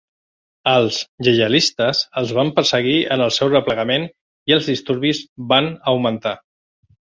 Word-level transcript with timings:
Els 0.69 1.01
lleialistes 1.27 2.01
els 2.21 2.33
van 2.39 2.49
perseguir 2.57 2.97
en 3.17 3.25
el 3.27 3.35
seu 3.37 3.53
replegament 3.53 4.09
i 4.53 4.57
els 4.59 4.73
disturbis 4.73 5.23
van 5.55 5.73
augmentar. 5.95 6.37